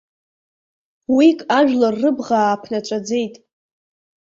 Уик 1.15 1.39
ажәлар 1.57 1.95
рыбӷа 2.01 2.37
ааԥнаҵәаӡеит. 2.41 3.35